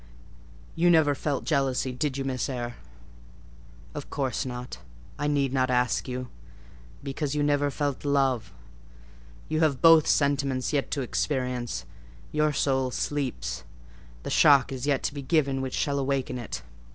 [0.75, 2.77] "You never felt jealousy, did you, Miss Eyre?
[3.93, 4.79] Of course not:
[5.19, 6.29] I need not ask you;
[7.03, 8.51] because you never felt love.
[9.47, 11.85] You have both sentiments yet to experience:
[12.31, 13.63] your soul sleeps;
[14.23, 16.63] the shock is yet to be given which shall waken it.